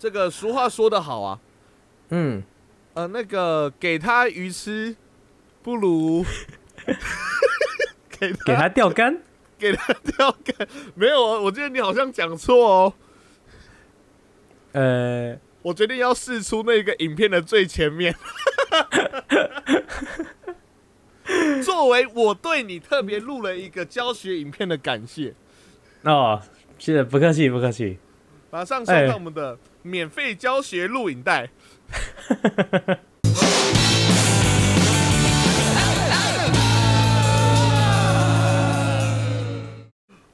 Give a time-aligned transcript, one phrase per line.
[0.00, 1.38] 这个俗话说得好啊，
[2.08, 2.42] 嗯，
[2.94, 4.96] 呃，那个给他鱼吃，
[5.62, 6.24] 不如
[8.18, 9.20] 给 给他钓竿。
[9.58, 10.66] 给他钓竿。
[10.94, 12.94] 没有啊，我记得你好像讲错哦。
[14.72, 18.14] 呃，我决定要试出那个影片的最前面，
[21.62, 25.34] 作为我对你特别录了一个教学影片的感谢。
[26.04, 26.40] 哦，
[26.78, 27.98] 谢谢，不客气，不客气。
[28.50, 31.48] 马上收看我们的免费教学录影带。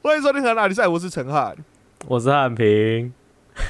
[0.02, 1.56] 欢迎收听《河哪里赛》，我是陈汉。
[2.06, 3.12] 我是汉平。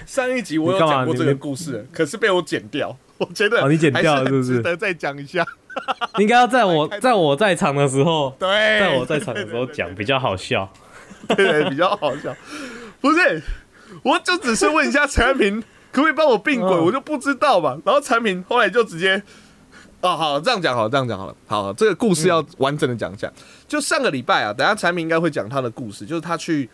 [0.07, 2.97] 上一集我有讲过这个故事，可是被我剪掉。
[3.19, 5.45] 我觉得哦你剪掉了是不是值得再讲一下。
[6.19, 10.71] 应该要在我 在我在场的时候，对，在我在场的时候讲，比较好笑。
[11.29, 12.35] 对对，比较好笑。
[13.01, 13.43] 不是，
[14.03, 17.79] 我就只是问一下产品可不可以帮我并轨，嗯我就不知道嘛。
[17.85, 19.23] 然后产品后来就直接，
[20.01, 21.35] 哦，好，这样讲好了，这样讲好了。
[21.47, 23.33] 好，这个故事要完整的讲一下。
[23.67, 26.69] 就上个礼拜啊，等一下产品应该会讲他的故事，就是他去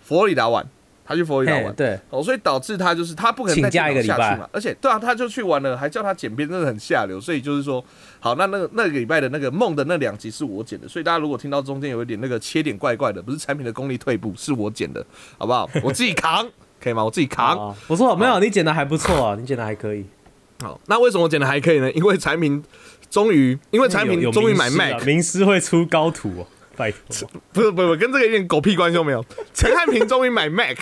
[0.00, 0.66] 佛罗里达玩，
[1.08, 1.64] 他去佛罗里达玩。
[1.68, 7.18] 嘿对，哦，所以导致他就是他不可能再请假一个下去嘛，而且对啊，他就去玩了，还叫他剪片，真的很下流。
[7.18, 7.82] 所以就是说，
[8.20, 15.02] 好，那那个那个礼拜的那个梦的那两集是我剪的，所以大家如果听到中间有一点那个切点怪怪的，不是产品的功力退步，是我剪的，
[15.38, 15.68] 好不好？
[15.82, 16.46] 我自己扛，
[16.78, 17.02] 可以吗？
[17.02, 17.56] 我自己扛。
[17.56, 20.04] 哦不错，没有你剪的还不错啊，你剪的还可以。
[20.60, 21.90] 好，那为什么我剪的还可以呢？
[21.92, 22.62] 因为产品
[23.08, 27.28] 终于，因为产有有品终于买 Mac，名师会出高徒哦，拜托。
[27.54, 29.24] 不是不是不是，跟这个一点狗屁关系都没有。
[29.54, 30.76] 陈汉平终于买 Mac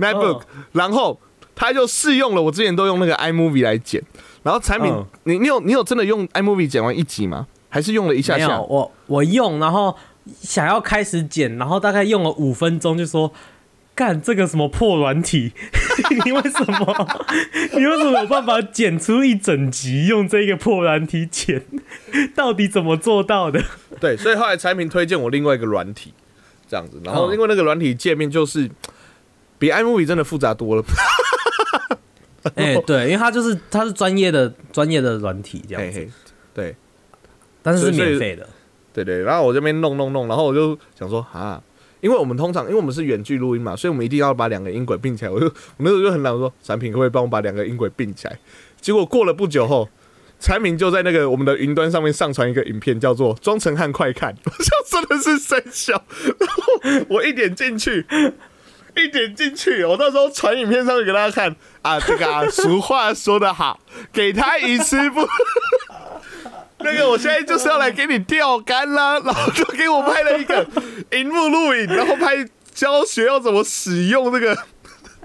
[0.00, 1.20] MacBook，、然后
[1.54, 4.02] 他就试用了我之前都用那个 iMovie 来剪，
[4.42, 7.46] 然后产品，嗯你你有你有真的用 iMovie 剪完一集吗？
[7.68, 8.60] 还是用了一下下？
[8.60, 9.96] 我我用，然后
[10.40, 13.32] 想要开始剪，然后大概用了五分钟，就说
[13.94, 15.52] 干这个什么破软体，
[16.24, 17.06] 你为什么
[17.76, 21.62] 你为什么有办法剪出一整集用这个破软体剪？
[22.34, 23.62] 到底怎么做到的？
[24.00, 26.12] 对，所以后来产品推荐我另外一个软体，
[26.66, 28.68] 这样子，然后嗯因为那个软体界面就是
[29.60, 30.82] 比 iMovie 真的复杂多了，
[32.56, 36.10] 哎、对，因为它就是它是专业的专业的软体这样子，嘿嘿，
[36.52, 36.76] 对。
[37.62, 38.48] 但是是免费的。
[38.94, 41.62] 对对，然后我这边弄弄弄，然后我就想说啊，
[42.00, 45.30] 因为我们通常因为我们是远距录音嘛，所以我们一定要把两个音轨并起来。
[45.30, 48.38] 我就我那时候就很懒，我说产品可不可以帮我把两个音轨并起来？
[48.80, 49.86] 结果过了不久后，
[50.40, 56.02] 产品就在那个我们的云端上面上传一个影片，叫做“装成汉快看”， 我就真的是生效。
[56.38, 58.06] 然后我一点进去。
[58.96, 63.78] 一点进去，我到时候传影片上去给大家看啊，这个啊， 俗话说得好，
[64.12, 65.26] 给他一次不
[66.82, 70.66] 那个，我现在就是要来给你钓竿啦，然后就给我拍了一个
[71.12, 74.56] 荧幕录影，然后拍教学要怎么使用这个。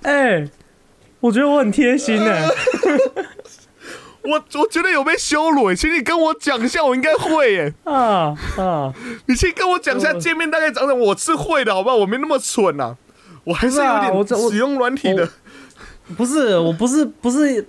[0.01, 0.47] 哎、
[1.21, 2.49] 我觉得我很贴心呢、
[4.21, 7.73] 我我觉得有被羞辱耶，请你跟我讲一下，我应该会耶。
[7.85, 8.93] 啊啊！
[9.27, 11.95] 你先跟我讲一下界面大概长怎么，我是会的，好不好？
[11.95, 12.97] 我没那么蠢呐、
[13.45, 15.27] 我还是有我这我点使用软体的。
[16.17, 17.65] 不是，我不是不是，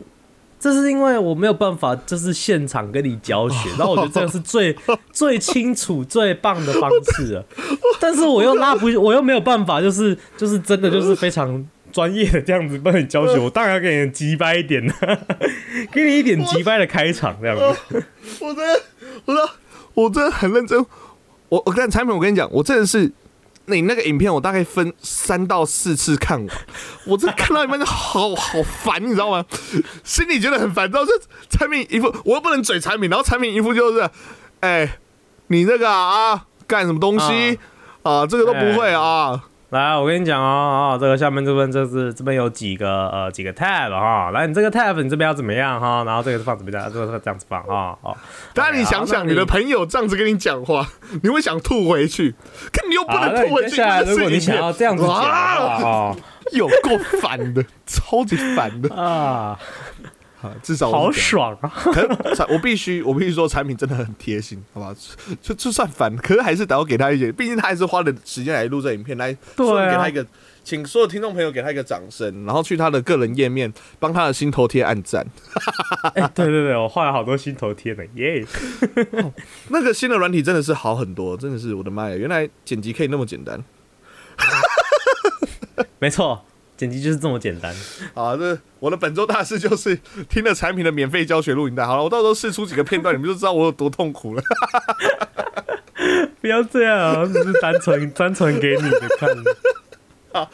[0.60, 4.76] 这是因为我没有办法，就是现场跟你教学，然后我觉得这个是最
[5.10, 7.47] 最清楚、最棒的方式了。
[7.98, 14.94] 但是我又拉不，我又没有办法，就是就是真的就是非常专业的这样子帮你教学，我当然要给你急掰一点的，
[15.91, 18.04] 给你一点急掰的开场这样子。
[18.41, 18.82] 我真的，
[19.25, 19.50] 我说
[19.94, 20.78] 我真的很认真。
[21.48, 23.10] 我我看产品，我跟你讲，我真的是
[23.66, 26.56] 你那个影片，我大概分三到四次看完，
[27.06, 29.44] 我这看到一半就好好烦，你知道吗？
[30.04, 31.12] 心里觉得很烦，然后就
[31.50, 34.09] 产品一副我又不能嘴产品，然后产品一副就是，
[34.60, 34.99] 哎、
[35.49, 37.59] 你这个啊干什么东西
[38.03, 39.44] 啊这个都不会啊。
[39.71, 48.16] 来，我跟你讲哦，哦，这个下面这边这是这边有几个呃几个 tab 哈，来你这个 tab 你这边要怎么样哈，然后这个放怎么样，这个这样子放哈，哦，
[48.55, 50.87] 当然，你想想，你的朋友这样子跟你讲话，
[51.21, 52.32] 你会想吐回去，
[52.72, 53.66] 可你又不能吐回去。
[53.66, 56.16] 你接下来因为这是如果你想要这样子讲的啊
[56.53, 58.94] 有够烦的，超级烦的。
[58.94, 59.59] 啊，
[60.62, 61.12] 至少我好。
[61.12, 61.73] 爽啊！
[61.93, 64.94] 可产我必须，我必须说，产品真的很贴心，好吧？
[65.41, 70.25] 就就算烦，可是还是得要给他一些，毕竟他还是花了时间来录这影片，来对给他一个，
[70.62, 75.27] 请所有听众朋友给他一个掌声，然后去他的个人页面帮他的心头贴按赞。
[76.15, 78.44] 哎，对对对，我画了好多心头贴呢，耶！
[79.71, 82.17] 那个新的软体真的是好很多，真的是我的妈呀！
[82.17, 83.62] 原来剪辑可以那么简单。
[85.99, 86.44] 没错，
[86.76, 87.75] 剪辑就是这么简单。
[88.14, 91.84] 好，这我的本周大事就是听了产品的免费教学录影带。
[91.87, 94.43] 好了，我到时候试出几个片段，你们就知道我有多痛苦了。
[96.40, 99.28] 不要这样啊，只是单纯单纯给你的看。
[100.32, 100.50] 好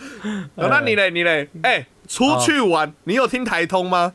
[0.57, 1.49] 那你嘞，你嘞？
[1.63, 4.13] 哎、出去玩，你有听台通吗？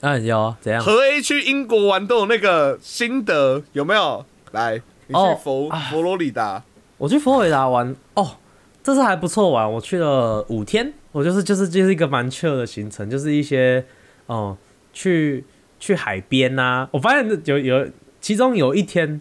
[0.00, 0.82] 嗯，有啊怎样？
[0.82, 4.24] 和 A 去英国玩都有那个心得，有没有？
[4.52, 6.62] 来，你去哦佛、啊佛罗里达，
[6.98, 8.36] 我去佛罗里达玩哦，
[8.82, 9.70] 这次还不错玩。
[9.72, 13.82] 我去了五天，我就是就是就是一个蛮 chill 的行程，就是一些
[14.26, 14.54] 哦、
[14.92, 15.42] 去
[15.80, 17.88] 去海边呐、我发现有有
[18.20, 19.18] 其中有一天，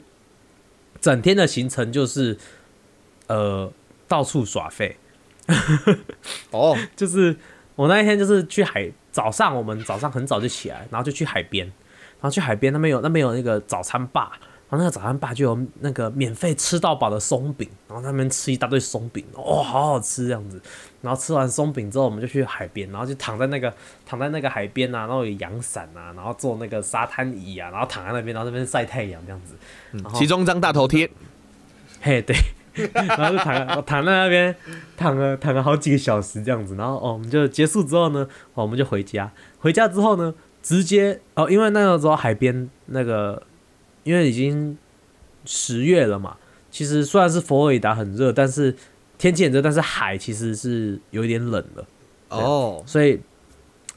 [1.00, 2.38] 整天的行程就是
[3.28, 3.72] 呃
[4.10, 4.98] 到处耍废，
[6.52, 7.34] 哦， 就是
[7.78, 14.38] 我那一天就是去海，早上我们早上很早就起来，然后就去海边，然后去海边那边有那边有那个早餐吧，
[14.68, 20.60] 然后那个早餐吧就有那个免费吃到饱的松饼，然后在那边吃一大堆松饼，哦、好好吃这样子。
[21.02, 23.72] 然后吃完松饼之后，我们就去海边，然后就躺在那个
[24.08, 29.56] 躺在那个海边啊，然后有阳伞啊，然后坐那个沙滩椅啊，然后躺在那边，然后那边晒太阳这样子。
[30.18, 31.08] 其中一张大头贴，
[32.02, 32.36] 嘿，对，
[32.92, 34.56] 然后就躺我躺在那边
[34.98, 39.32] 躺了躺了好几个小时这样子，然后哦，我们就结束之后呢，哦，我们就回家。
[39.60, 40.34] 回家之后呢，
[40.64, 43.44] 直接哦，因为那个时候海边那个，
[44.06, 44.78] 因为已经
[45.44, 46.38] 十月了嘛，
[46.72, 48.74] 其实虽然是佛罗里达很热，但是
[49.18, 51.88] 天气很热，但是海其实是有一点冷了，
[52.30, 53.20] 哦，所以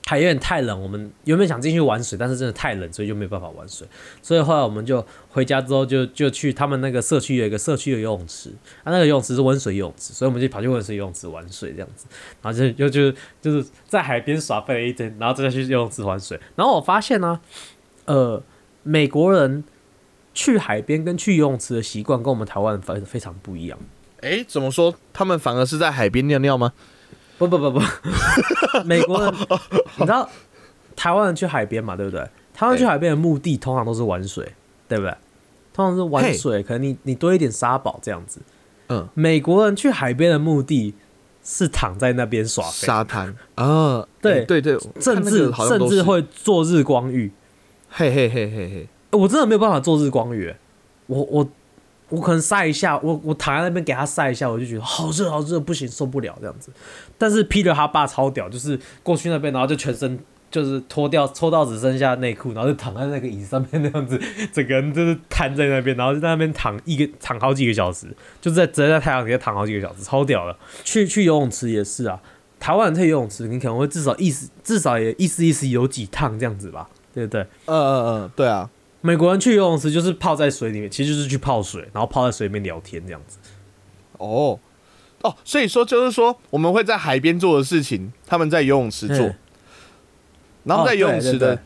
[0.06, 3.87] 海有点太冷，我们原本想进去玩水，但是真的太冷，所以就没办法玩水。
[4.22, 8.49] 所以后来我们就回家之后就就去他们那个社区有一个社区的游泳池，
[8.84, 12.06] 啊，那个游泳池是温水游泳池，所以我们就跑去温水游泳池玩水这样子，
[12.40, 16.40] 然后就就就就是在海边耍废了一天，然后再去游泳池玩水。
[16.56, 17.38] 然后我发现呢、
[18.06, 18.43] 呃，
[18.82, 19.62] 美国人
[20.38, 23.76] 去海边跟去游泳池的习惯跟我们台湾人非非常不一样。
[24.20, 24.94] 哎，怎么说？
[25.12, 26.73] 他们反而是在海边尿尿吗？
[27.38, 27.81] 不不不不，
[28.87, 29.35] 美国人，
[29.96, 30.31] 你知道
[30.94, 32.25] 台湾人去海边嘛，对不对？
[32.55, 34.52] 台湾去海边的目的通常都是玩水，
[34.87, 35.12] 对不对？
[35.75, 38.41] 通常是玩水，可能你你多一点沙堡这样子。
[38.91, 40.94] 嗯，美国人去海边的目的
[41.43, 47.32] 是躺在那边耍，沙滩啊，对哎对对，甚至甚至会做日光浴。
[47.91, 50.55] 嘿嘿嘿嘿嘿，我真的没有办法做日光浴，
[51.06, 51.49] 我我
[52.10, 56.70] 我可能晒一下，我我躺在那边给他晒一下，我就觉得好热好热，不行受不了这样子。
[57.16, 60.19] 但是 Peter 他爸超屌，就是过去那边，然后就全身
[60.50, 64.19] 就是脱掉，脱到只剩下内裤，然后就躺在那个椅子上面那样子，
[64.52, 68.06] 整个人就是瘫在那边，然后就在那边躺一个躺好几个小时，
[68.40, 70.56] 就是在直接在太阳底下躺好几个小时，超屌的。
[70.84, 72.19] 去去游泳池也是啊，
[72.58, 77.43] 台湾人去游泳池，你可能会至少意思至少也意思意思游几趟这样子吧，对不对？
[77.66, 78.70] 嗯嗯嗯，对啊，
[79.08, 83.38] 美国人去游泳池就是泡在水里面，其实就是去泡水，然后泡在水里面聊天这样子。
[84.19, 84.60] 哦
[85.22, 89.34] 哦，所以说就是说我们会在海边做的事情，他们在游泳池做嗯，
[90.64, 91.58] 然后在游泳池的，哦对对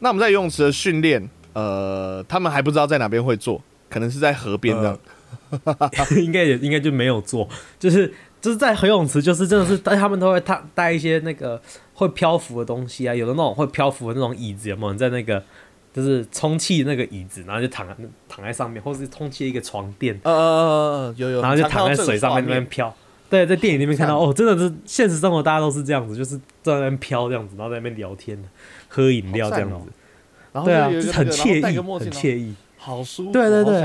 [0.00, 4.98] 那我们在游泳池的训练，呃，他们还不知道在哪边会做，可能是在河边这样。
[6.10, 7.48] 对 应该也应该就没有做，
[7.78, 8.12] 就是
[8.42, 11.60] 就是在游泳池，就是真的是带他们都会带带一些那个
[11.94, 14.92] 会漂浮的东西啊，有的那种会漂浮的那种椅子，有没有？
[14.92, 15.42] 你在那个
[15.92, 17.94] 就是充气那个椅子，然后就躺在
[18.28, 22.94] 躺在上面，或是充气一个床垫，呃呃呃呃，有有，然后就躺在水上面那边飘。
[23.28, 28.36] 对，在电影里面看到哦，真的是现实生活大家都是这样子，就是在那边飘这样子，然后在那边聊天、
[28.88, 29.92] 喝饮料这样子好赞哦。
[30.52, 32.54] 然后对啊，很惬意，很惬意。
[32.76, 33.82] 好舒服，对对对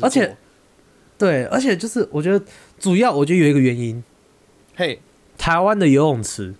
[0.00, 0.36] 而且
[1.16, 2.44] 对，而且就是我觉得
[2.78, 4.04] 主要，我觉得有一个原因，
[4.76, 5.00] 嘿，
[5.38, 6.54] 台湾的游泳池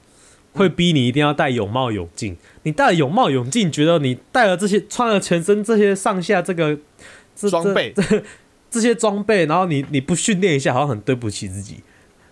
[0.55, 2.37] 会逼你一定要戴泳帽、泳镜。
[2.65, 6.77] 你戴了泳帽、泳镜，觉得你戴了这些，穿了全身这些上下这个
[7.35, 8.23] 这装备这这
[8.71, 11.83] 这些装备，然后你你不训练一下，好像很对不起自己。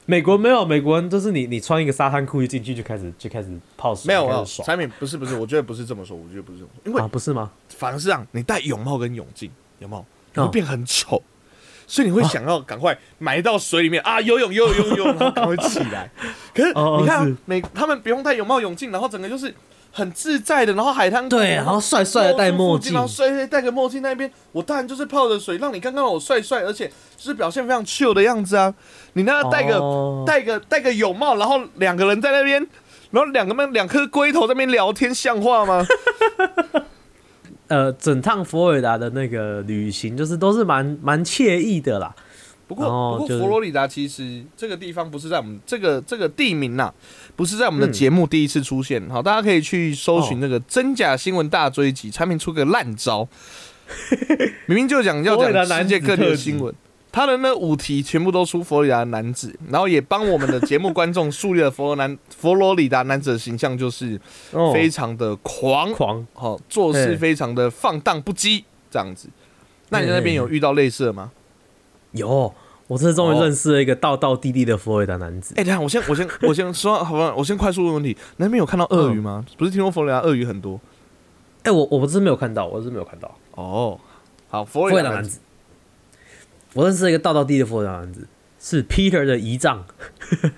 [0.05, 7.53] 美国没有，美国人就是你你穿一个沙滩裤一进去就开始就开始泡水，没有产品不是不是，我觉得不是这么说，我觉得不是这么说，因为啊，不是吗？
[7.69, 9.49] 反而是让你戴泳帽跟泳镜，
[9.79, 9.95] 有没
[10.35, 10.45] 有？
[10.45, 11.23] 你变很丑，
[11.87, 16.11] 所以你会想要赶快埋到水里面啊，游泳游泳游泳赶快起来。
[16.53, 19.55] 可是哦你看啊是每他们不用戴泳帽泳镜，然后整个就是
[19.93, 28.75] 很自在的，然后海滩对，然后帅帅的戴墨镜然，后帅帅戴个墨镜那边，我当然就是泡着水，让你看看我帅帅，而且就是表现非常 chill 的样子啊。
[29.13, 32.67] 你那戴个哦戴个戴个泳帽，然后两个人在那边，
[33.11, 35.87] 然后两个们两颗龟头在那边聊天，像话吗？
[37.69, 42.15] 呃，整趟佛罗里达的那个旅行，就是都是蛮蛮惬意的啦。
[42.69, 46.93] 不过，不过佛罗里达其实这个地方不是在我们这个这个地名呐、
[47.37, 49.09] 不是在我们的嗯节目第一次出现。
[49.09, 53.27] 好，大家可以去搜寻哦那个真假新闻大追击，产品出个烂招，
[54.67, 56.75] 明明就讲要讲世界各地的新闻。
[57.11, 64.19] 他的那五题全部都出佛罗里达男子，然后也帮我们的节目观众树立了佛罗南 佛罗里达男子的形象，就是
[64.53, 66.27] 哦，非常的狂，狂。
[66.33, 69.29] 好、做事非常的放荡不羁这样子。
[69.91, 71.31] 那你在那边有遇到类似的吗？
[72.13, 72.55] 有，
[72.93, 75.55] 我我这次终于哦认识了一个道道地地的佛罗里达男子。
[75.57, 79.47] 哎、等一下我先我先我先说好吧，我先快速问问题，那边有看到鳄鱼嗯吗？
[79.57, 80.79] 不是听说佛罗里达鳄鱼很多
[81.63, 83.99] 哎、我我不是没有看到，我是没有看到哦。
[84.49, 85.41] 好，佛佛罗里达男子罗里达男子。
[86.75, 88.27] 我认识了一个道道地地的佛罗里达男子，
[88.61, 89.87] 是 Peter 的姨丈。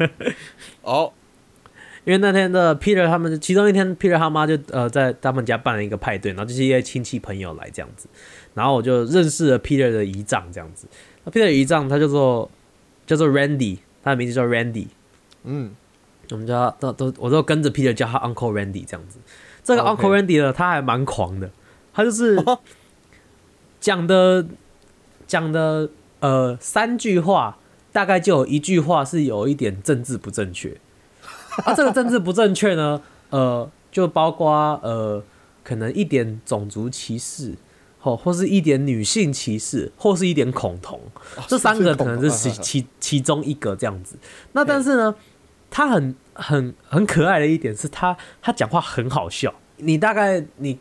[0.83, 1.13] 哦，
[2.05, 8.09] 因为那天的 Peter 他们，其中一天 Peter 他妈就呃在他们家办了一个派对，然后就是一些亲戚朋友来这样子，
[8.55, 10.89] 然后我就认识了 Peter 的姨丈这样子。
[11.25, 12.51] 那 Peter 的姨丈他叫做
[13.07, 14.87] 叫做 Randy，他的名字叫 Randy，
[15.45, 15.75] 嗯，
[16.31, 19.19] 我们叫他都都我都跟着 Peter 叫他 Uncle Randy 这样子。
[19.63, 21.51] 这个 Uncle Randy 呢，他还蛮狂的，
[21.93, 22.45] 他就是
[23.81, 24.47] 讲的
[25.27, 25.89] 讲的
[26.21, 27.59] 呃三句话，
[27.93, 30.77] 大概就有一句话是有一点政治不正确。
[31.65, 33.01] 啊，这个政治不正确呢，
[33.31, 35.23] 呃，就包括呃，
[35.63, 37.55] 可能一点种族歧视，
[38.05, 41.01] 或或是一点女性歧视，或是一点恐同，
[41.49, 44.17] 这三个可能是其其其中一个这样子。
[44.53, 45.15] 那但是呢，
[45.71, 50.79] 他很很很可爱的一点是他他讲话很好笑，你大概你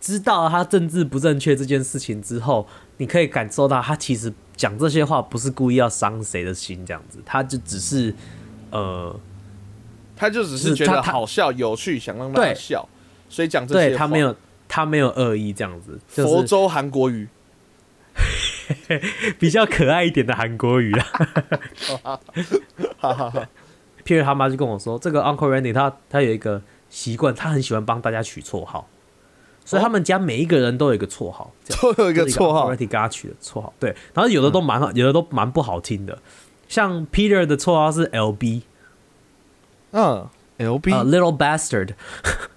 [0.00, 2.64] 知道他政治不正确这件事情之后，
[2.98, 8.14] 你可以感受到他其实讲这些话不是故意要伤谁的心，这样子，他就只是
[8.70, 9.18] 呃。
[10.18, 12.88] 他就只是觉得好笑、有趣，想让大家笑，
[13.28, 14.34] 所以讲这些他没有
[14.68, 17.28] 他没有恶意这样子，就是佛州韩国语。
[19.38, 21.06] 比较可爱一点的韩国语啦。
[22.98, 23.48] 哈哈哈。
[24.04, 28.88] Peter 他妈就跟我说，这个 Uncle Randy 他他有一个习惯，他很喜欢帮大家取绰号，
[29.64, 33.74] 所以他们家每一个人都有一个绰号，都有一个绰号 Randy 给他取的绰号。
[33.80, 36.18] 对，然后有的都蛮好，有的都蛮不好听的，
[36.68, 38.62] 像 Peter 的绰号是 LB，
[39.90, 41.94] 嗯，LB 呃，Little Bastard，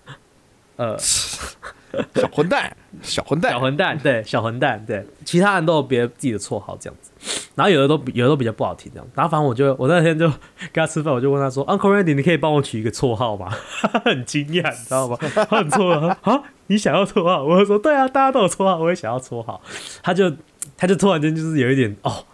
[0.78, 0.96] 呃，
[2.16, 7.12] 小混蛋，小混蛋小，混蛋，对，小混蛋，对，其他人都有别自己的绰号这样子，
[7.56, 10.28] 然后有的都有的都比较不好听这样，然后反正我就我那天就
[10.72, 13.52] 跟他吃饭，我就问他说，Uncle Randy，你可以帮我取一个绰号吗？
[14.06, 15.18] 很惊讶，你知道吗？
[15.20, 17.44] 他很错愕啊，你想要绰号？
[17.44, 19.62] 我说对啊，大家都有绰号，我也想要绰号。
[20.04, 20.32] 他就
[20.78, 22.26] 他就突然间就是有一点哦。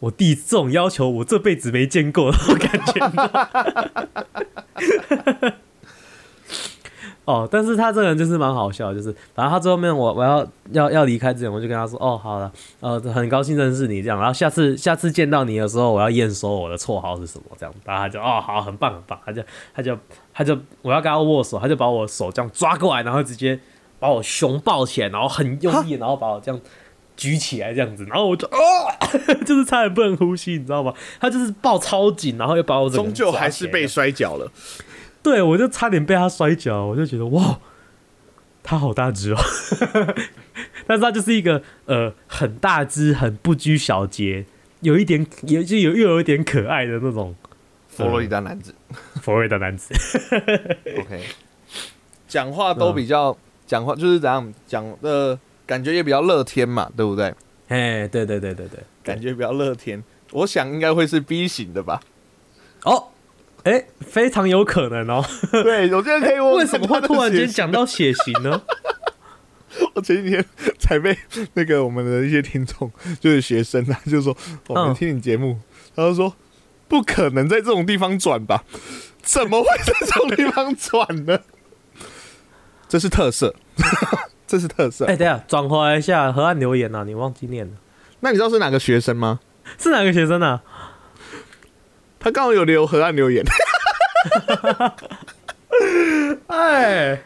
[0.00, 3.00] 我弟这种要求，我这辈子没见过，那种感觉。
[7.24, 19.40] 哦，但是他这个人就是蛮好笑，就是反正他最后面我我要要要离开之前，我就跟他说，哦，好了，呃，很高兴认识你这样，然后下次下次见到你的时候，我要验收我的绰号是什么这样，然后他就哦好，很棒很棒，他就
[19.72, 19.96] 他就
[20.34, 23.60] 他就我要跟他握手，他就把我手这样抓过来，然后直接
[24.00, 26.60] 把我胸抱起来，然后很用力，然后把我这样
[27.16, 28.58] 举起来这样子，然后我就哦，
[29.46, 30.92] 就是差点不能呼吸，你知道吗？
[31.20, 34.50] 他就是抱超紧，然后又把我终究还是被摔跤了。
[35.22, 37.60] 对，我就差点被他摔跤，我就觉得哇，
[38.62, 39.38] 他好大只哦，
[40.86, 44.44] 但是他就是一个呃很大只、很不拘小节，
[44.80, 47.34] 有一点也就有又有一点可爱的那种
[47.88, 48.74] 佛罗里达男子
[49.20, 49.94] 佛罗里达男子。
[50.98, 51.22] OK，
[52.26, 53.36] 讲话都比较
[53.66, 57.32] 讲话就是怎样讲的，感觉也比较乐天嘛，对不对？
[57.68, 60.02] 哎，对对对对对，感觉比较乐天，
[60.32, 62.00] 我想应该会是 B 型的吧。
[62.84, 63.08] 哦，
[63.64, 65.24] 哎，非常有可能哦。
[65.50, 66.54] 对，有些人可以问。
[66.58, 67.46] 为什么会突然间？
[67.46, 68.62] 讲到血型呢？
[69.94, 70.44] 我前几天
[70.78, 71.16] 才被
[71.54, 72.90] 那个我们的一些听众，
[73.20, 74.36] 就是学生啊，就说
[74.68, 75.58] 我们嗯听你节目，
[75.96, 76.34] 他就说
[76.88, 78.64] 不可能在这种地方转吧？
[79.22, 81.38] 怎么会在这种地方转呢？
[82.88, 83.54] 这是特色，
[84.46, 85.06] 这是特色。
[85.06, 87.72] 哎，等一下转回来一下，河岸留言啊，你忘记念了，
[88.20, 89.40] 那你知道是哪个学生吗？
[89.78, 90.62] 是哪个学生啊？
[92.22, 93.44] 他刚好有留河岸留言，
[96.46, 97.20] 哎，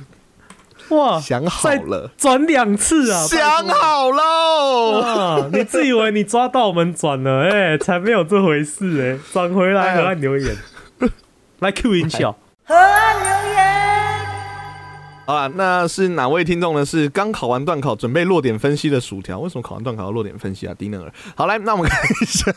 [0.90, 3.26] 哇，想好了，转两次啊！
[3.26, 5.00] 想好喽。
[5.00, 5.48] 啊！
[5.52, 7.48] 你自以为你抓到我们转了？
[7.50, 10.56] 哎、才没有这回事哎、转回来河岸留言，
[11.60, 12.36] 来 Q 音效。
[15.26, 16.84] 好啦，那是哪位听众呢？
[16.84, 19.38] 是刚考完段考，准备落点分析的薯条。
[19.38, 20.74] 为什么考完段考要落点分析啊？
[20.74, 21.12] 低能儿。
[21.36, 22.52] 好，来，那我们看一下，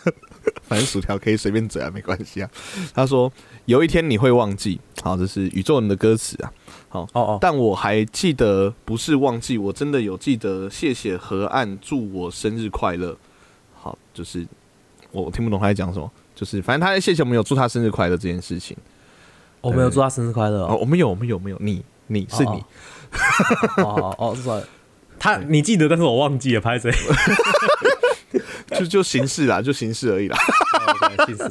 [0.64, 2.50] 反正薯条可以随便嘴啊，没关系啊。
[2.92, 3.32] 他说
[3.66, 6.52] 有一天你会忘记，好，这是宇宙人的歌词啊。
[6.90, 10.68] 好哦哦，但我还记得，不是忘记，我真的有记得。
[10.68, 13.16] 谢谢河岸，祝我生日快乐。
[13.80, 14.44] 好，就是
[15.12, 18.76] 我听不懂他在讲什么，就是反正他在谢谢我们有祝他生日快乐这件事情。
[19.62, 20.78] 我没有祝他生日快乐哦，哦。
[20.78, 22.64] 我们有，我们有，没有你，你是你。
[23.78, 24.62] 哦哦哦，是吧？
[25.20, 26.92] 他你记得，但是我忘记了，拍谁？
[28.72, 30.38] 就就形式啦，就形式而已啦。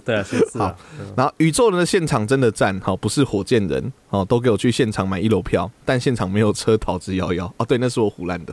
[0.04, 0.58] 对啊，形式。
[0.58, 0.76] 好。
[1.16, 7.50] 然后宇宙人的现场真的赞，好，不是火箭人，哦，都给我去现场买一楼票，但现场没有车，逃之夭夭。
[7.56, 8.52] 哦，对，那是我胡乱的。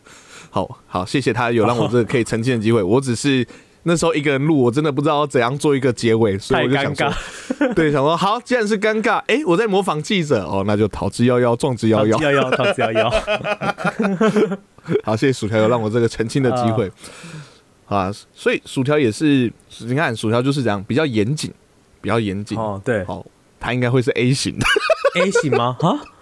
[0.52, 3.46] 好好，谢谢他有让我这个可以澄清的机会，我只是
[3.90, 12.16] 那时候一个人录，我真的不知道怎样做一个结尾，所以太我就想说，， 对，想说好，既然是尴尬，哎、我在模仿记者哦，那就逃之夭夭，壮之夭夭。
[12.20, 14.58] 夭夭， 逃之夭夭。
[15.04, 16.92] 好，谢谢薯条有让我这个澄清的机会。
[17.88, 21.52] 啊，所以薯条也是，你看薯条就是这样，比较严谨，
[22.02, 22.56] 比较严谨。
[22.56, 23.26] 哦，对好，
[23.60, 24.66] 他应该会是 A 型的
[25.20, 25.76] ，，A 型吗？
[25.82, 26.00] 啊，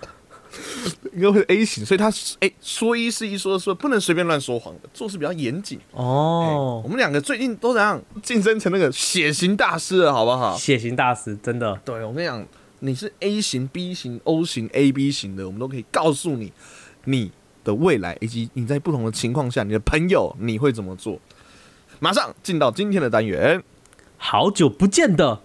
[1.14, 5.80] 应该会是 A 型，所以他哎、说一是一，说二说，不能随便乱说谎的，做事比较严谨。
[5.92, 10.56] 哦我，们两个最近都怎样晋升成那个血型大师了，好不好？
[10.56, 11.76] 血型大师，真的。
[11.84, 12.46] 对，我跟你讲，
[12.80, 16.54] 你是 A 型、B 型、O 型、AB 型的，我们都可以告诉你
[17.06, 17.32] 你
[17.64, 21.20] 的未来，以及你在不同的情况下，你的朋友你会怎么做。
[22.00, 23.64] 马上进到今天的单元
[24.18, 25.42] 好久不见的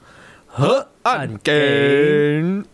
[0.46, 2.64] 河岸 game。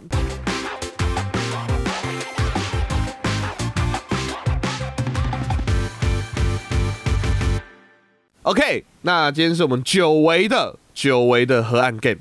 [8.48, 12.16] OK，那今天是我们久违的久违的河岸 game。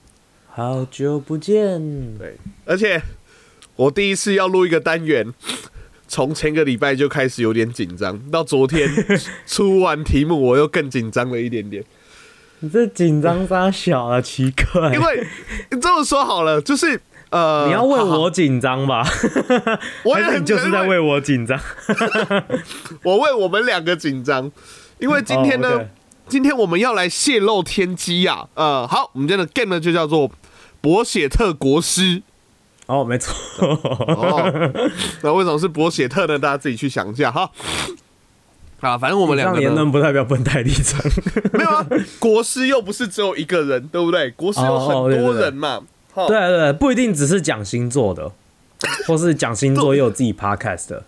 [0.45, 3.01] 好久不见，对，而且
[3.77, 5.33] 我第一次要录一个单元，
[6.05, 8.89] 从前个礼拜就开始有点紧张，到昨天
[9.47, 11.81] 出完题目，我又更紧张了一点点。
[12.59, 14.19] 你这紧张啥小啊？
[14.19, 15.25] 奇怪，因为
[15.79, 19.01] 这么说好了，就是呃，你要为，我紧张吧？
[20.03, 21.57] 我也很还是你就是在为我紧张？
[23.03, 24.51] 我为我们两个紧张，
[24.99, 25.87] 因为今天呢，
[26.29, 30.29] 今天我们要来泄露天机呀、呃，好，我们今天的 game 呢就叫做
[30.81, 32.21] 博写特国师。
[32.85, 34.89] 哦，没错，哦，
[35.21, 36.37] 那为什么是博写特呢？
[36.37, 37.49] 大家自己去想一下哈。
[38.81, 41.01] 啊，反正我们两个呢言论不代表本台立场。
[41.53, 41.87] 没有啊，
[42.19, 44.29] 国师又不是只有一个人，对不对？
[44.31, 45.81] 国师有很多人嘛。
[46.13, 48.31] 齁对对对，不一定只是讲星座的，
[49.05, 51.03] 或是讲星座又有自己 podcast 的，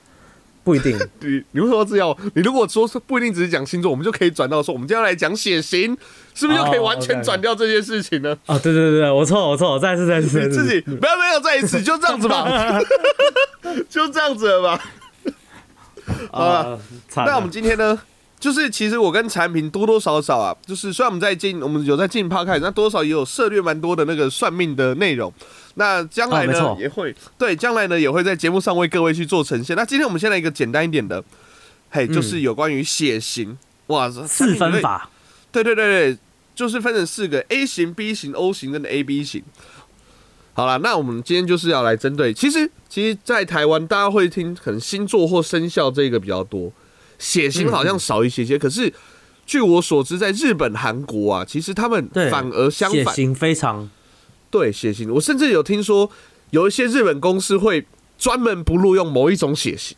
[0.63, 0.97] 不一定。
[1.21, 2.15] 你你为什么这样？
[2.35, 5.97] 你如果说是不一定只是讲星座，我们就可以转到说，我们今天要来讲血型，
[6.33, 8.37] 是不是就可以哦完全转掉这件事情呢？
[8.45, 10.39] 啊，对对对对，我错了我错了，再一次再一次。
[10.41, 12.79] 你自己不要没有再一次，就这样子吧，
[13.89, 14.85] 就这样子了吧。
[16.31, 16.79] 好了，啊，
[17.25, 17.99] 那我们今天呢，
[18.39, 25.31] 就是其实我跟产品多多少少啊，就是虽然我们在进，我们有在进 p 开，那多少也有涉略蛮多的那个算命的内容。
[25.75, 29.75] 那将来呢、哦也会对，将来呢也会在节目上为各位去做呈现。
[29.75, 31.23] 那今天我们先来一个简单一点的，
[31.89, 35.09] 嘿，就是有关于血型，哇，嗯四分，法，
[35.51, 36.17] 对对对对，
[36.55, 39.43] 就是分成四个 A 型、B 型、O 型跟 AB 型。
[40.53, 46.69] 好了，那我们今天就是要来针对，其实其实，在台湾大家会听可能星座或生肖这个比较多，
[47.19, 48.57] 血型好像少一些些。
[48.57, 48.91] 可是
[49.45, 53.87] 据我所知，在日本、韩国啊，其实他们，反而相反，血型非常
[54.49, 56.09] 对血型，我甚至有听说
[56.49, 57.85] 有一些日本公司会
[58.17, 59.95] 专门不录用某一种血型，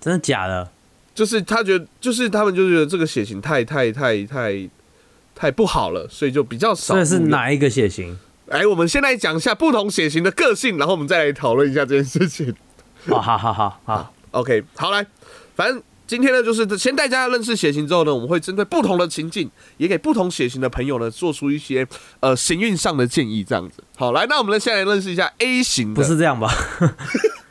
[0.00, 0.72] 真的假的？
[1.14, 4.68] 就是他觉得，就是他们就觉得这个血型太太太太
[5.34, 6.94] 太不好了，所以就比较少。
[6.94, 7.18] 这是？
[7.18, 8.16] 哪一个血型？
[8.48, 12.54] 哎，我们先来讲一下不同血型的个性，然后我们再来讨论一下这件事情。
[13.06, 15.04] 哦，好好好好，OK，好来，
[15.56, 21.86] 反正今天呢，就是先带大家认识血型之后呢，我们会针对不同的情境，也给不同血型的朋友呢，做出一些
[22.20, 23.84] 呃行运上的建议，这样子。
[23.94, 26.50] 好，来，那我们呢，先来认识一下 A 型的，不是这样吧？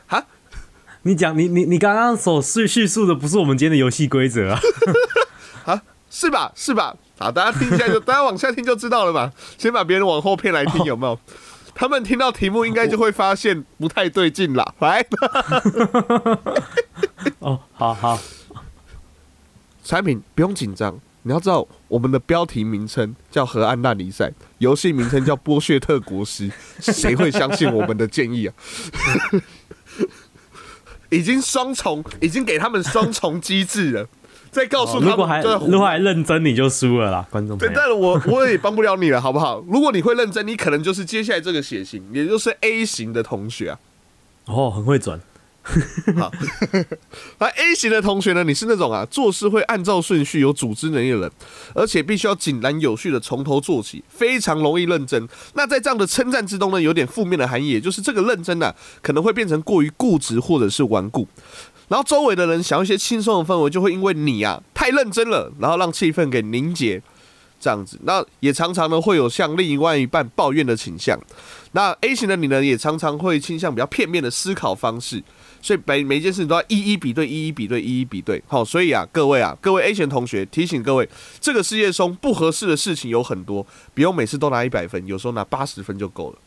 [0.07, 0.25] 哈，
[1.03, 4.59] 你讲你你你刚刚所叙叙述的不是我们今天的游戏规则啊？
[5.65, 6.51] 啊，是吧？
[6.55, 6.95] 是吧？
[7.19, 9.31] 好，大家听一下就，大家往下听就知道了嘛。
[9.59, 11.19] 先把别人往后骗来听，有没有？
[11.75, 14.73] 他们听到题目应该就会发现不太对劲啦。
[14.79, 15.05] 来，
[17.37, 18.19] 哦，好好，
[19.87, 28.53] 产品不用紧张，你要知道我们的标题名称叫河岸烂泥赛，游戏名称叫剥削特国师， 谁会相信我们的建议啊？
[31.09, 34.05] 已经双重，已经给他们双重机制了，
[34.51, 37.73] 再告诉他哦如果还如果还认真，你就输了啦，观众朋对，友。
[37.73, 39.63] 但是我我也帮不了你了，好不好？
[39.69, 43.79] 如果你会认真，你可能就是接下来这个血型，也就是 A 型的同学啊。
[44.47, 45.17] 哦，很会转，
[46.17, 46.31] 好，
[47.39, 51.31] 那 A 型的同学呢，你是那种啊做事会按照顺序、有组织能力的人，
[51.75, 55.27] 而且必须要井然有序的从头做起，非常容易认真。
[55.55, 61.27] 那在这样的称赞之中呢，有点负面的含义，也就是这个认真啊，可能会变成过于固执或者是顽固。
[61.89, 67.01] 然后周围的人想要一些轻松的氛围，就会因为你啊太认真了，然后让气氛给凝结，
[67.59, 67.99] 这样子。
[68.03, 71.19] 那也常常呢会有向另外一半抱怨的倾向。
[71.71, 75.23] 那 A 型的你呢，也常常会倾向比较片面的思考方式，
[75.67, 78.41] 所以每每一件事情都要一一比对，一一比对，一一比对。
[78.47, 81.09] 好，所以啊，各位啊，各位 A 型同学，提醒各位，
[81.41, 86.37] 这个世界中不合适的事情有很多，不用每次都拿一百分，有时候拿八十分就够了。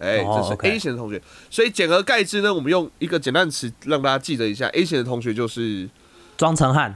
[0.00, 5.88] 哎，哦这是 A 型的同学，所以简而概之呢，我们用一个简单的词让大家记得一下，A 型的同学就是
[6.36, 6.94] 庄成汉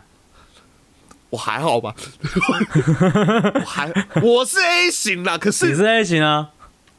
[1.31, 1.95] 我还好吧，
[3.55, 3.91] 我还
[4.23, 6.51] 我是 A 型啦，可是你是是 A 型啊。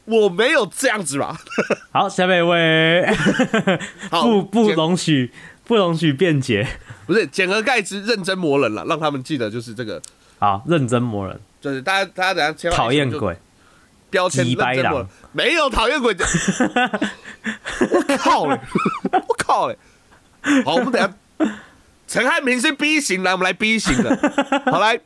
[0.06, 1.38] 我没有这样子吧？
[1.92, 3.06] 好，下面一位，
[4.10, 5.32] 不不容许
[5.64, 6.66] 不容许辩解。
[7.06, 10.00] 不是简而概之，认真磨人了，让他们记得就是这个，
[10.38, 13.36] 好，认真磨人，就是大家大家等下千万讨厌鬼，
[14.08, 16.16] 标签鸡掰认真磨狼，没有讨厌鬼，
[17.90, 18.58] 我靠嘞，
[19.12, 19.76] 我靠嘞，
[20.64, 21.12] 好，我们等下
[22.06, 24.16] 陈汉明是 B 型，来我们来 B 型的，
[24.70, 25.00] 好来。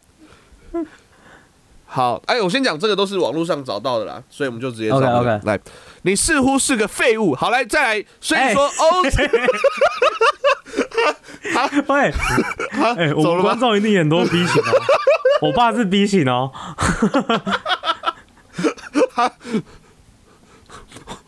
[1.91, 5.59] 好，哎，我先讲这个都是网络上找到的啦，所以我们就直接找 OK，OK 来。
[6.03, 7.35] 你似乎是个废物。
[7.35, 8.05] 好，来再来。
[8.21, 9.03] 所以说 欧，
[11.87, 12.13] 喂，
[12.97, 14.73] 哎，我们观众一定很多 B 型哦。
[15.41, 16.53] 我爸是 B 型哦，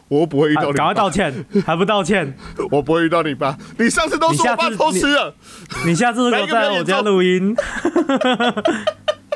[0.08, 2.36] 我不会遇到你啊赶快，道歉，还不道歉？
[2.70, 3.56] 我不会遇到你爸。
[3.78, 5.34] 你上次都说我爸偷吃了，
[5.86, 7.56] 你下次如果在我家录音，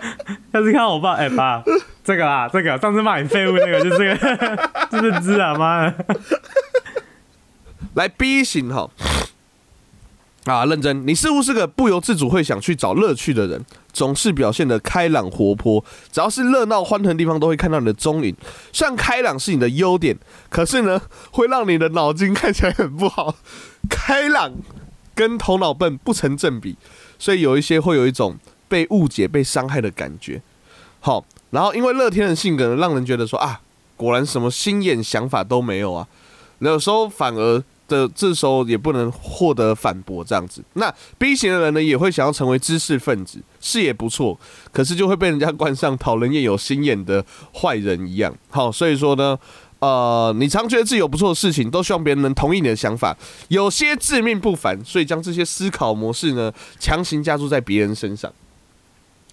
[0.52, 1.62] 下次看我爸，哎、爸，
[2.04, 5.94] 这个啊，这个上次骂你废物那个，就这个， 就是知啊，妈的，
[7.94, 8.90] 来 B 型哈。
[10.44, 11.06] 啊，认真！
[11.06, 13.64] 你似乎是个不由自主会想去找乐趣的人，
[13.94, 18.36] 总是表现得开朗活泼，只要是热闹欢腾的地方都会看到你的踪影。
[18.70, 20.18] 虽然开朗是你的优点，
[20.50, 23.36] 可是呢，会让你的脑筋看起来很不好。
[23.88, 24.52] 开朗
[25.14, 26.76] 跟头脑笨不成正比，
[27.18, 28.36] 所以有一些会有一种
[28.74, 30.42] 被误解、被伤害的感觉。
[30.98, 33.60] 好，然后因为乐天的性格呢，让人觉得说啊，
[33.96, 36.04] 果然什么心眼想法都没有啊。
[36.58, 40.60] 有时候反而的这时候也不能获得反驳这样子。
[40.72, 44.37] 那 B 型的人呢，也会想要成为知识分子，视野不错，
[44.72, 48.34] 可是就会被人家冠上讨人厌、有心眼的坏人一样。
[48.50, 49.38] 好，所以说呢。
[49.80, 53.14] 呃，你常觉得自己有不错的事情，都希望别人能同意你的想法。
[53.48, 58.32] 有些自命不凡，所以将这些思考模式呢，强行加注在别人身上。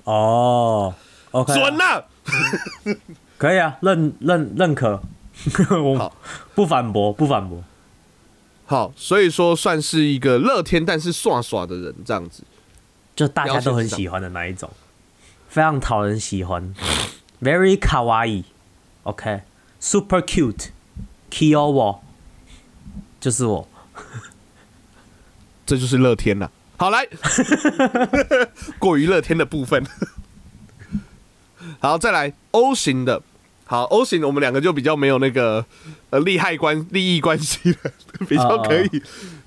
[0.04, 0.94] 哦
[1.32, 2.06] ，OK，准了，
[3.38, 5.02] 可以啊，认认认可，
[5.84, 6.14] 我好
[6.56, 7.64] 不反驳，不反驳。
[8.66, 12.44] 好，所以说算是一个乐天但是耍耍的人这样子。
[13.16, 14.70] 就大家都很喜欢的那一种，
[15.50, 16.74] 非常讨人喜欢
[17.42, 22.00] ，very kawaii，OK，super cute，Kyo
[23.20, 23.68] 就是我。
[25.66, 26.50] 这就是乐天了。
[26.82, 27.08] 好来，
[28.80, 29.86] 过于乐天的部分。
[31.80, 33.22] 好，再来 O 型的。
[33.66, 35.64] 好，O 型的我们两个就比较没有那个
[36.10, 37.78] 呃利害关利益关系了，
[38.28, 38.90] 比较可以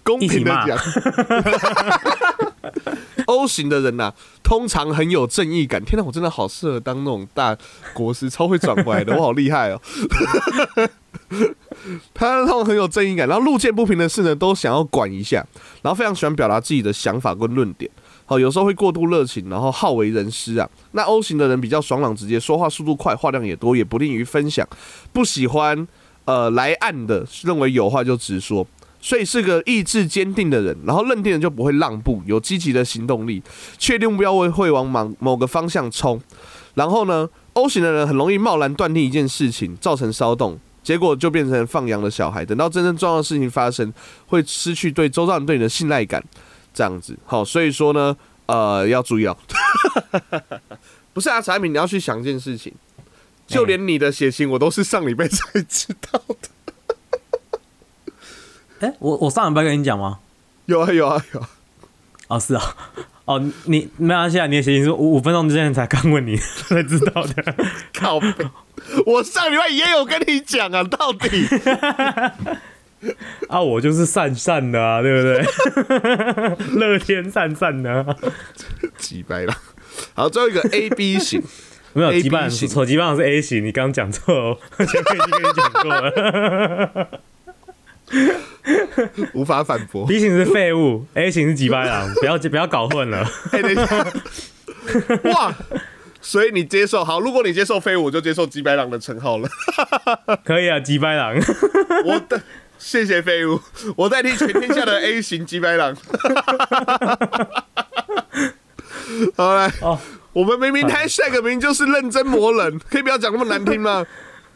[0.05, 0.79] 公平的讲。
[3.27, 5.85] O 型的人呐、通常很有正义感。
[5.85, 7.59] 天哪，我真的好适合当那种大
[7.93, 9.81] 国师，超会转回来的，我好厉害哦。
[12.13, 15.45] 他通常很有正义感，然后路见不平的事呢，都想要管一下，
[15.83, 17.91] 然后非常喜欢表达自己的想法跟论点。
[18.27, 20.67] 好，有时候会过度热情，然后好为人师啊。
[20.93, 24.67] 那 O 型的人比较爽朗直接，说话速度快，话量也多，也不吝于分享，
[25.13, 25.87] 不喜欢
[26.25, 28.67] 呃来暗的，认为有话就直说，
[28.99, 30.75] 所以是个意志坚定的人。
[30.87, 33.43] 然后认定人就不会让步，有积极的行动力，
[33.77, 36.19] 确定目标会会往某某个方向冲。
[36.73, 40.59] 然后呢，O 型的人很容易贸然断定一件事情，造成骚动。
[40.85, 43.93] 结果就变成放羊的小孩，等到真正重要的事情发生，
[44.29, 46.23] 会失去对周遭人对你的信赖感，
[46.73, 47.19] 这样子。
[47.25, 48.17] 好，所以说呢，
[48.47, 49.37] 呃，要注意哦。
[51.15, 52.73] 不是啊，产品你要去想一件事情，
[53.47, 56.37] 就连你的血型我都是上礼拜才知道的。
[58.81, 60.19] 哎、我我上礼拜跟你讲吗？
[60.67, 61.49] 有啊有啊有啊，
[62.29, 62.77] 哦，是啊，
[63.27, 66.37] 哦，你没关系啊，你的写信是五五分钟之前才刚问你
[66.69, 67.55] 才知道的。
[67.95, 68.29] 靠背，
[69.07, 71.47] 我上礼拜也有跟你讲啊，到底
[73.49, 75.43] 啊，我就是善善的啊，对不对？
[76.77, 78.17] 乐天善善的、啊，
[78.99, 79.55] 几掰了。
[80.15, 81.43] 好，最后一个 A B 型，
[81.95, 87.21] 没有 B 型错，吉班是 A 型，你刚刚讲错哦，前面已经跟你讲过了。
[89.35, 90.07] 无法反驳。
[90.07, 93.29] B 型是废物，A 型是吉班狼， 不要不要搞混了。
[93.53, 94.07] 哎、等一下，
[95.31, 95.55] 哇！
[96.21, 99.49] 所以你接受好，如果你接受飞，我就接受吉白狼的称号了。
[100.43, 101.37] 可以啊，吉班狼。
[102.07, 102.41] 我的
[102.79, 103.61] 谢谢废物，
[103.95, 105.95] 我代替全天下的 A 型吉白狼。
[109.37, 109.99] 好来，哦，
[110.33, 114.07] 我们明明 hashtag 明明就是认真磨人，可以不要讲那么难听吗？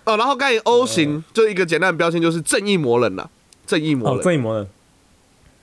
[0.04, 3.28] 哦，然后刚才 O 型就一个简单的标签，就是正义魔人啦，
[3.68, 4.24] 正义魔哦，人。
[4.24, 4.66] 正义魔人。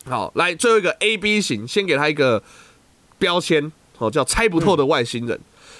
[0.06, 2.42] 好，来最后一个 A B 型，先给他一个
[3.18, 5.40] 标签，哦，叫猜不透的外星人。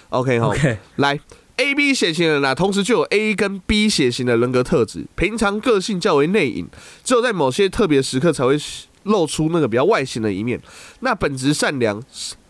[0.10, 1.20] OK 哈 OK，来
[1.58, 6.66] A B 血型的人啊，同时就有 A 跟 B 血型的人格特质，平常个性较为内隐，
[7.04, 8.58] 只有在某些特别时刻才会
[9.04, 10.60] 露出那个比较外形的一面。
[11.02, 12.02] 那本质善良，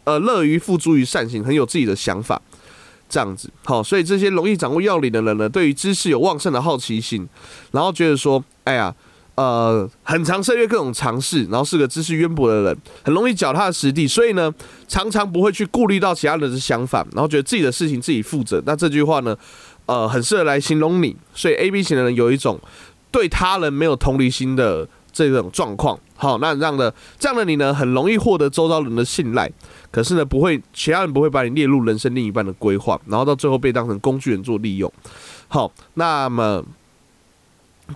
[0.05, 2.41] 呃乐于付诸于善行，很有自己的想法。
[3.07, 7.27] 这样子，好，所以这些容易掌握要领的人呢，对于知识有旺盛的好奇心，
[7.71, 8.93] 然后觉得说，哎呀，
[9.35, 14.53] 呃，很常涉猎各种尝试，然后是个知识渊博的人，很容易脚踏实地，所以呢，
[14.87, 18.63] 常常不会去顾虑到其他人的想法，然后觉得自己的事情自己负责。
[18.65, 19.35] 那这句话呢，
[19.87, 21.15] 呃，很适合来形容你。
[21.33, 22.57] 所以 A B 型的人有一种
[23.11, 25.99] 对他人没有同理心的这种状况。
[26.15, 29.51] 好，那这样的这样的你呢，很容易获得周遭人的信赖。
[29.91, 34.89] 可是呢，不会，其他人不会把你列入人生另一半的规划，然后到最后被当成工具人做利用。
[35.49, 36.63] 好，那么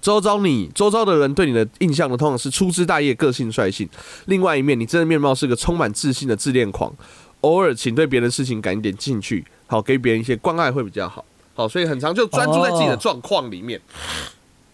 [0.02, 3.90] 周遭你周遭的人对你的印象呢，通常是粗枝大叶、个性率性。
[4.26, 6.94] 另外一面，你真的面貌是个充满自信的自恋狂。
[7.42, 11.26] 偶尔，请对别的事情感一点兴趣，好，给别人一些关爱会比较好。
[11.56, 13.82] 好，所以很长就专注在自己的状况里面。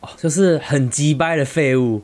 [0.01, 2.03] 哦，就是很鸡掰的废物。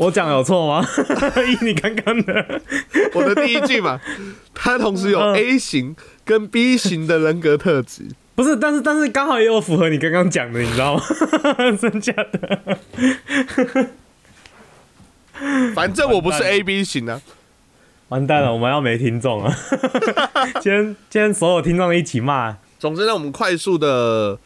[0.00, 0.82] 我讲有错吗？
[1.46, 2.60] 以你刚刚的，
[3.12, 4.00] 我的第一句嘛，
[4.54, 11.02] 他同时有 A 型跟 B 型的人格特质，不是，但是但是刚好也有符合你刚刚讲的，你知道吗？
[11.78, 12.76] 真假的？
[15.74, 17.20] 反正我不是 A B 型啊，
[18.08, 19.54] 完蛋了，我们要没听众了。
[20.62, 22.56] 今天今天所有听众一起骂。
[22.78, 24.38] 总之，让我们快速的。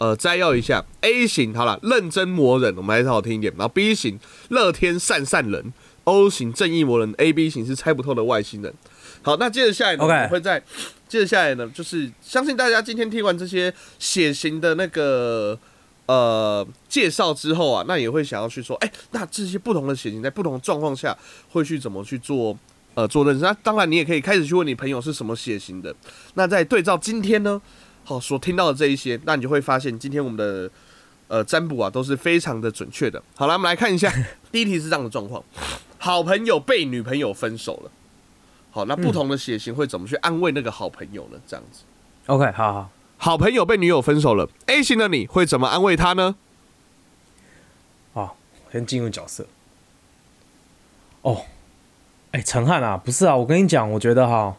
[0.00, 3.52] 呃，摘要一下，A 型好了，认真磨人，我们还是好听一点。
[3.58, 8.72] 然后 B 型，乐天善善人；O 型，正义魔人；A B 型是猜不透的外星人。
[9.20, 10.58] 好，那接着下来呢，我会在
[11.06, 15.58] 接着下来呢，就是相信大家今天听完这些血型的那个
[16.06, 21.14] 呃介绍之后啊，那也会想要去说，哎，那这些不同的血型在不同的状况下
[21.50, 22.58] 会去怎么去做
[22.94, 23.42] 呃做认识？
[23.42, 25.94] 那当然，你也可以开始去问你朋友是什么血型的。
[26.32, 27.60] 那在对照今天呢？
[28.10, 30.68] 好，所听到的这一些，那你就会发现，今天我们的
[31.28, 33.22] 呃占卜啊，都是非常的准确的。
[33.36, 34.12] 好了，我们来看一下，
[34.50, 35.40] 第一题是这样的状况：
[35.96, 37.90] 好朋友被女朋友分手了。
[38.72, 41.38] 好，那不同的血型会怎么去安慰那个好朋友呢？
[41.46, 41.82] 这样子。
[42.26, 46.34] OK，好好，好朋友被女友分手了，A 型的你会怎么安慰他呢？
[48.12, 48.36] 好，
[48.72, 49.46] 先进入角色。
[51.22, 51.42] 哦，
[52.32, 54.56] 哎，陈汉啊，不是啊，我跟你讲，我觉得哈。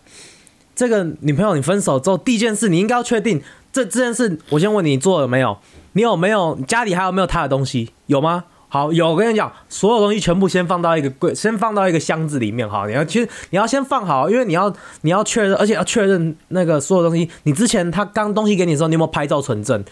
[0.82, 3.39] 这个女朋友你分手之后，第一件事你应该要确定
[3.72, 4.39] 这这件事。
[4.50, 5.56] 我先问你做了没有？
[5.94, 7.91] 你有没有家里还有没有他的东西？
[8.08, 8.46] 有吗？
[8.67, 9.12] 好，有。
[9.12, 12.67] 我跟你讲，所有东西全部先放到一个柜，先放到一个箱子里面。
[12.67, 17.30] 哈，你要其实你要先放好，因为你要你要确认，而且要确认那个所有东西。
[17.44, 19.84] 你之前他刚东西给你的时候，你有没有拍照存证？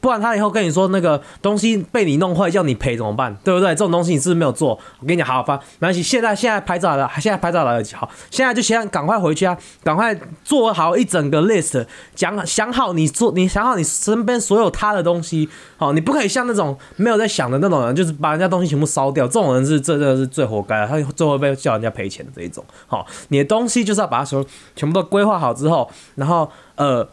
[0.00, 3.34] 不然他以后跟你说那个东西被你弄坏，叫你赔怎么办？
[3.44, 3.68] 对不对？
[3.70, 4.70] 这种东西你是不是没有做？
[5.00, 6.02] 我跟你，好好发，没关系。
[6.02, 7.94] 现在现在拍照了，现在拍照来得及。
[7.94, 15.48] 好，现在就先赶快回去啊，赶快做好一整个 list，讲想好你做，你想好你身边所有他的东西。
[15.76, 19.26] 好，你不可以像那种没有在想的那种人，就是把人家东西全部烧掉。
[19.26, 22.64] 这种人是这这是最活该的，他最后被叫人家赔钱的这一种。
[22.86, 27.06] 好，你的东西就是要把它所全部都规划好之后，然后呃。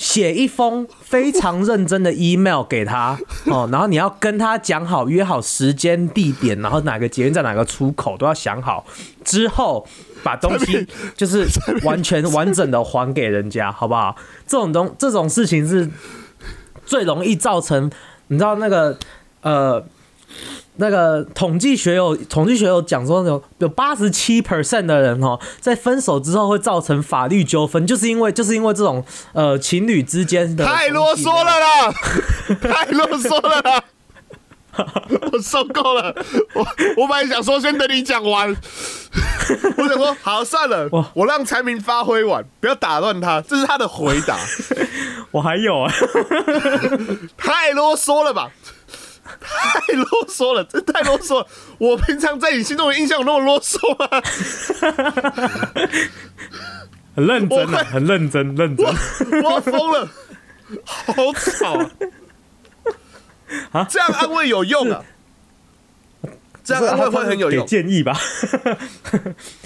[0.00, 8.86] 写一封非常认真的 email 给他 哦，然后你要跟他讲好，约好时间地点，然后哪个捷运在哪个出口都要想好，
[9.22, 9.86] 之后
[10.22, 11.46] 把东西就是
[11.84, 14.16] 完全完整的还给人家，好不好？
[14.46, 15.90] 这种东这种事情是
[16.86, 17.90] 最容易造成，
[18.28, 18.98] 你知道那个
[19.42, 19.84] 呃。
[20.80, 31.92] 那个统计学有统计学有讲说有有八十七 percent 的人哦，在分手之后会造成法律纠纷，就是因为就是因为这种呃情侣之间的太啰嗦了啦，
[32.62, 33.84] 太啰嗦了啦，
[35.32, 36.14] 我受够了，
[36.54, 36.66] 我
[36.96, 38.48] 我本来想说先等你讲完，
[39.76, 44.38] 我想说好算了，我我让财明发挥完，不要打断他，这是他的回答，
[45.32, 45.92] 我还有啊，
[47.36, 48.50] 太啰嗦了吧。
[49.40, 51.46] 太啰嗦了，这太啰嗦了。
[51.78, 54.22] 我平常在你心中的印象有那么啰嗦吗？
[57.16, 58.86] 很认真啊，很认真，认真。
[59.42, 60.08] 我疯了，
[60.84, 61.90] 好吵啊！
[63.72, 65.02] 啊，这样安慰有用啊？
[66.62, 67.66] 这样安慰会很有用？
[67.66, 68.16] 建议吧。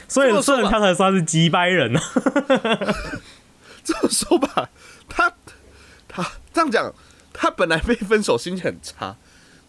[0.09, 2.01] 所以，所以他才算是击败人呢。
[3.85, 4.71] 这么说吧，
[5.09, 5.31] 他
[6.09, 6.95] 他这样讲，
[7.33, 9.17] 他本来被分手，心情很差。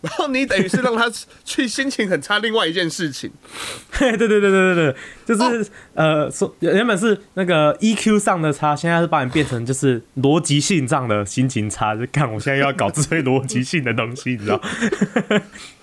[0.06, 1.12] 然后你等于是让他
[1.44, 3.32] 去心情很差，另外一件事情。
[3.98, 11.96] 对对对对对对，就是呃，说原本是那个 EQ 上的差，现在是把你变成就是逻辑性上的心情差。
[11.96, 14.62] 就看我现在又要搞这些逻辑性的东西，你知道？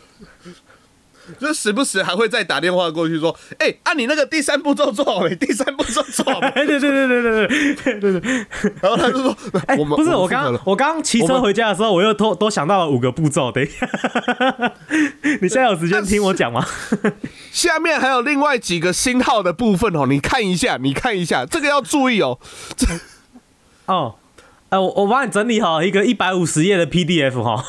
[1.38, 5.34] 就是时不时还会再打电话过去说，哎、啊你那个第三步骤做好没？
[5.36, 6.46] 第三步骤做好没？
[6.54, 8.46] 哎，对对对对对对对对对。
[8.82, 13.50] 然后他就说，哎，我们不是我刚我刚刚骑车回家的时候，我又多多想到了五个步骤。
[13.52, 13.86] 等一下，
[15.40, 16.64] 你现在有时间听我讲吗？
[17.50, 22.38] 下面还有另外几个星号的部分哦，你看一下，你看一下，这个要注意哦。
[22.76, 22.86] 这
[23.86, 24.14] 哦，
[24.68, 27.64] 呃，我我帮你整理好一个一百五十页的 PDF 哈。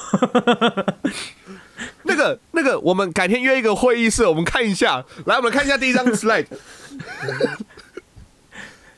[2.03, 5.03] 那个那个，我们改天约一个会议室，我们看一下。
[5.25, 6.45] 来，我们看一下第一张 slide。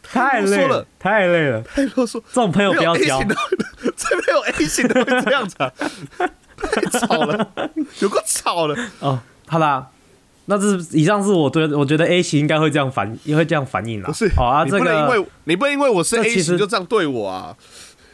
[0.03, 5.69] 太累了太累了，太啰嗦，这种朋友不要交这边有 A 型的会这样子啊，
[6.57, 7.51] 太吵了，
[7.99, 8.77] 有个吵了。
[8.99, 9.87] 哦，好啦，
[10.45, 14.07] 那这是以上是我对我觉得 A 型应该会这样反，也会这样反应啦。
[14.07, 17.53] 不是，哦啊，你这个因为你不能因为我是 A 型就这样对我啊。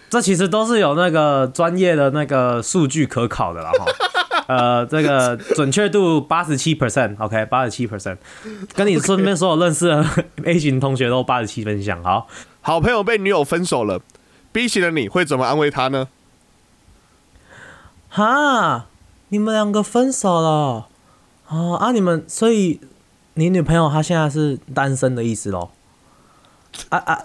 [0.09, 3.85] 这其实都是有那个专业的那个数据可考的啦哈。
[4.51, 8.17] 呃，这个准确度八十七 percent，OK，八十七 percent，
[8.73, 10.05] 跟你身边所有认识的
[10.43, 12.03] A 型同学都八十七分像。
[12.03, 12.27] 好，
[12.59, 14.01] 好朋友被女友分手了
[14.51, 16.09] ，B 型的你会怎么安慰他呢？
[18.09, 18.87] 哈，
[19.29, 20.87] 你们两个分手了，
[21.47, 22.81] 哦啊，你们所以
[23.35, 25.69] 你女朋友她现在是单身的意思喽？
[26.89, 27.23] 啊啊，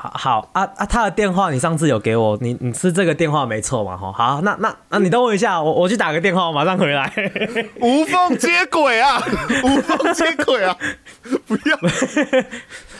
[0.00, 3.96] 好好啊啊，他的电话你上次有给我，你你是这个电话没错嘛？
[3.96, 7.12] 哈，好，那那那你等我一下，我我去打个电话，我马上回来。
[7.80, 9.20] 无缝接轨啊，
[9.64, 10.76] 无缝接轨啊！
[11.48, 11.76] 不要，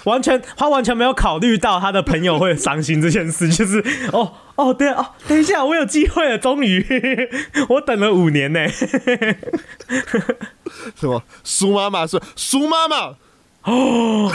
[0.04, 3.78] 完全，他完全没有考虑到他的朋友会伤心这件事，就是
[4.12, 6.84] 哦哦对哦，等一下，我有机会了，终于，
[7.70, 8.66] 我等了五年呢。
[10.96, 11.22] 什么？
[11.44, 13.14] 苏妈妈是苏妈妈
[13.68, 14.32] 哦，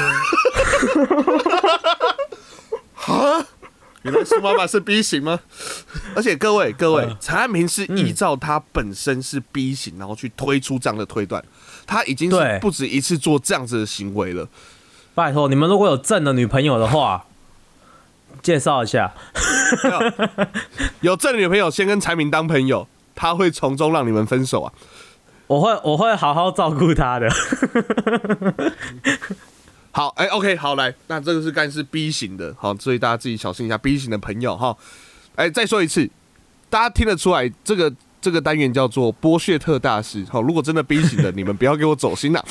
[3.06, 3.46] 啊？
[4.04, 5.39] 原来苏妈妈是 B 型吗？
[6.13, 11.41] 而且各位各位，陈汉平是依照他本身是 B 型，然后去推出这样的推断，
[11.88, 14.48] 他已经是对不止一次做这样子的行为了。
[15.15, 17.26] 拜托，你们如果有正的女朋友的话，
[18.41, 19.13] 介绍一下。
[21.00, 24.74] 有正的女朋友先跟柴明当朋友，他会从中让你们分手啊。
[25.54, 27.30] 我会我会好好照顾他的。
[29.92, 34.76] 好，哎、o k 好，来，那这个是干是 B 型的，好，所以大家自己小心一下 B 型的朋友哈。
[35.36, 36.10] 哎、再说一次，
[36.72, 40.26] 大家听得出来，这个这个单元叫做剥削特大师。
[40.28, 42.44] 好，如果真的 B 型的， 你们不要给我走心啦。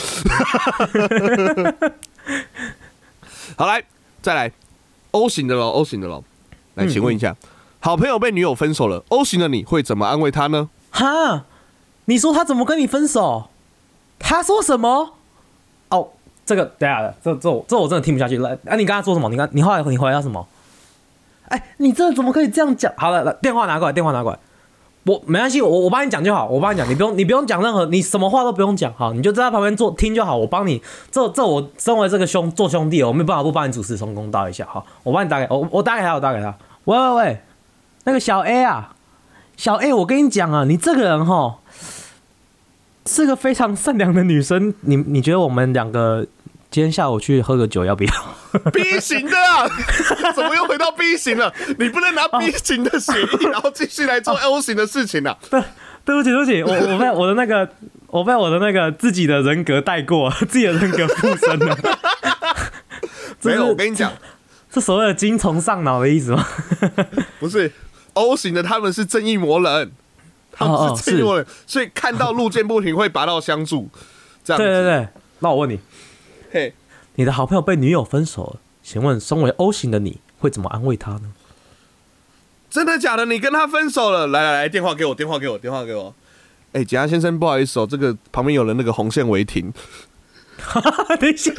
[3.59, 3.83] 好，来，
[4.21, 4.53] 再来
[5.11, 6.23] O 型的喽，O 型的喽。
[6.75, 7.35] 来，请问一下，
[7.81, 10.71] 好朋友被女友分手了，O 型的你会怎么安慰他呢？
[10.93, 11.47] 哈，
[12.07, 13.45] 你说他怎么跟你分手？
[14.19, 15.15] 他说什么？
[15.89, 16.09] 哦，
[16.47, 18.39] 这个等一下，这这我这我真的听不下去。
[18.39, 19.29] 来，啊，你刚才说什么？
[19.29, 20.47] 你刚你后来你回答什么？
[21.49, 22.93] 哎，你这怎么可以这样讲？
[22.97, 24.39] 好了，来电话拿过来，电话拿过来。
[25.05, 30.81] 我没关系，我我帮你讲就好，我帮你讲，你不用你不用讲任何，你什么话都不用讲，好，你就在他旁边坐听就好，我帮你。
[31.11, 36.55] 这这我身为这个兄做兄弟，我没办法不帮你主持从公道一下，好，我帮你打给我我打给他，我打给他。
[36.85, 37.41] 喂喂喂，
[38.05, 38.95] 那个小 A 啊，
[39.57, 41.59] 小 A，我跟你讲啊，你这个人哈
[43.07, 46.27] 是个非常善良的女生，你你觉得我们两个
[46.71, 48.13] 今天下午去喝个酒要不要？
[48.73, 49.67] B 型的啊，
[50.35, 51.53] 怎么又回到 B 型了？
[51.79, 55.37] 你不能拿 B 型的协议，然后继续来做 O 型的事情啊！
[55.51, 55.63] 对，
[56.05, 57.69] 对不起，对不起，我我被我的那个，
[58.09, 61.79] 我被我的那个自己的人格带过， 自己的人格附身了。
[63.41, 64.13] 没有，我跟你讲，
[64.73, 66.47] 是所谓的精虫上脑的意思吗？
[67.41, 67.73] 不是
[68.13, 69.93] O 型的，他们是正义魔人，
[70.57, 73.89] 他是正义魔人，所以看到路见不平会拔刀相助，
[74.45, 74.65] 这样子。
[74.65, 75.09] 对对对，
[75.41, 75.81] 那我问你，
[76.51, 76.75] 嘿，
[77.15, 81.33] 你的好朋友被女友分手了，请问身为 O 型的你会怎么安慰他呢？
[82.71, 83.27] 真的假的？
[83.27, 84.27] 你跟他分手了？
[84.29, 86.15] 来来来，电话给我，电话给我，电话给我。
[86.73, 89.71] 哎，检察先生，不好意思哦，这个旁边有人那个红线违停，
[91.19, 91.53] 等一下，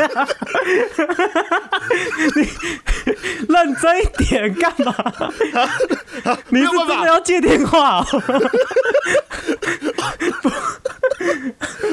[2.36, 2.50] 你
[3.48, 4.96] 认真一点干嘛？
[6.50, 8.06] 你是真的要接电话、哦？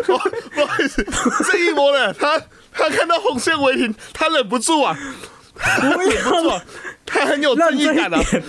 [0.07, 0.17] 不
[0.67, 1.05] 好意思，
[1.51, 2.41] 这一波呢，他
[2.73, 4.97] 他看到红线违停，他忍不住啊，
[5.57, 5.93] 他忍
[6.23, 6.63] 不住啊，
[7.07, 8.23] 他很有正义感啊。
[8.23, 8.43] 点，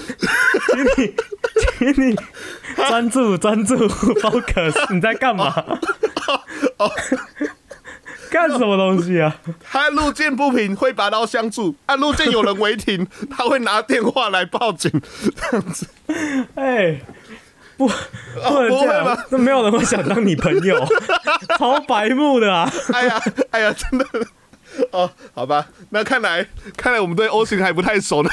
[0.68, 1.16] 请你，
[1.94, 2.16] 请你
[2.76, 5.54] 专注专注 focus，你在干嘛？
[8.32, 9.36] 干什么东西啊？
[9.62, 14.90] 他路见不平会拔刀相助，啊，路见有人违停， 他会拿电话来报警，
[15.36, 15.86] 这样子。
[16.56, 17.02] 哎、
[17.76, 20.82] 不，不能这样吗，那没有人会想当你朋友，
[21.60, 22.72] 超白目的啊！
[22.94, 23.22] 哎呀，
[23.52, 24.06] 哎呀，真的。
[24.92, 28.30] 哦，好吧，那看来看来我们对 O 型还不太熟呢。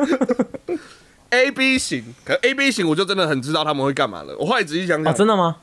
[1.28, 4.34] A B 型，可 A B 型我就真的很知道他们会干嘛了。
[4.38, 5.56] 我后来仔细想哦，想，真的吗？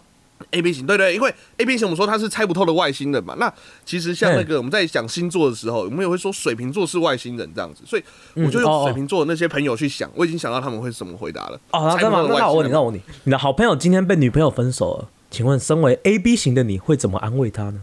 [0.51, 3.35] A B 型，对对，因为 A B 型我们说他是猜不透的外星人嘛。
[3.37, 3.53] 那
[3.85, 8.03] 其实像那个我们在讲星座的时候，我们也会说水瓶座是外星人这样子，所以
[8.35, 11.59] 我就用水瓶座的那些朋友去想，我已经想到他们会怎么回答了。
[11.71, 12.25] 哦，那干嘛？
[12.29, 17.81] 那那我问你，人那我问你，你的好朋友今天被女朋友分手了，请问身为 A B 型的你会怎么安慰他呢？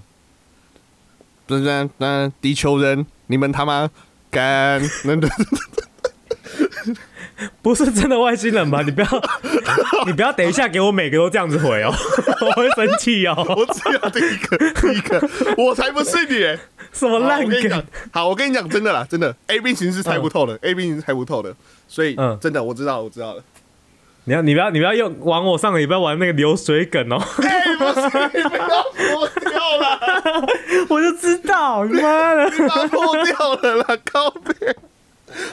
[1.46, 3.88] 噔噔噔，地球人，你们他妈
[4.30, 4.82] 干！
[7.62, 8.82] 不是真的外星人吧？
[8.82, 9.08] 你不要，
[10.06, 11.92] 你不要等一下给我每个都这样子回哦，
[12.40, 13.34] 我会生气哦。
[13.48, 15.28] 我只要第一个，第一个，
[15.58, 16.58] 我才不是你欸！
[16.92, 21.54] 什么烂梗好，我跟你讲，真的啦，真的，A B 型是猜不透的、a B 型是猜不透的，
[21.86, 23.42] 所以、嗯真的我知道，我知道了。
[24.28, 28.02] 你要你不要你不要用玩我上个礼拜玩那个流水梗哦，哎、不是，
[28.34, 30.00] 你不要了，
[30.88, 32.50] 我就知道，你妈的！
[32.50, 34.74] 你把它脱掉了啦，靠背。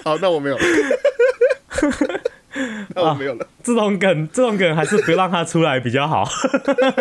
[0.04, 0.58] 好，那我没有，
[2.96, 3.48] 那我没有了。
[3.64, 6.24] 这种梗这种梗还是不要让他出来比较好。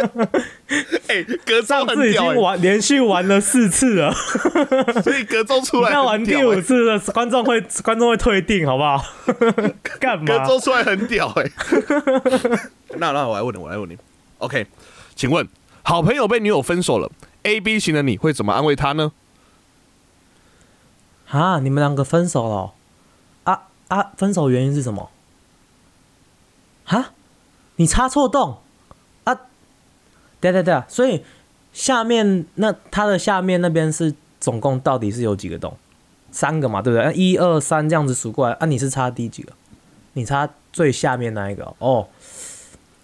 [1.08, 4.12] 哎、隔周上次已经玩连续玩了四次了，
[5.04, 9.04] 所以隔周出来再玩第五次了，观众会观众会退订，好不好？
[10.00, 10.46] 干隔嘛？
[10.46, 11.50] 周出来很屌哎、
[12.96, 13.98] 那那我来问你，我来问你
[14.38, 14.66] ，OK？
[15.14, 15.46] 请问，
[15.82, 17.10] 好朋友被女友分手了
[17.42, 19.12] ，A B 型的你会怎么安慰他呢？
[21.28, 22.72] 啊，你们两个分手了哦、
[23.92, 24.10] 啊！
[24.16, 25.10] 分手原因是什么？
[26.86, 27.12] 啊，
[27.76, 28.56] 你插错洞
[29.24, 29.38] 啊？
[30.40, 31.22] 对对对，所以
[31.74, 35.76] 下面那它的下面那边是总共到底是有几个洞？
[36.30, 37.06] 三个嘛，对不对？
[37.06, 39.52] 啊一二三这样子数过来啊，你是插第几个？
[40.14, 42.08] 你插最下面那一个哦。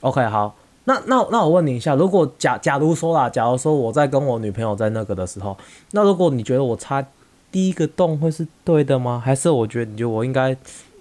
[0.01, 5.59] OK，好，那那那我问你一下，如果假假如说啦，假如说我在跟我女朋友在那个的时候，
[5.91, 7.05] 那如果你觉得我插
[7.51, 9.23] 第一个洞会是对的吗？
[9.25, 10.57] 还是我觉得你觉得我应该